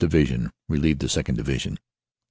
Division 0.03 0.49
relieved 0.67 0.99
the 0.99 1.05
2nd. 1.05 1.35
Division, 1.35 1.73
the 1.73 1.77
G. 1.77 1.81